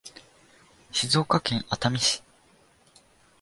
[0.91, 2.23] 静岡県熱海市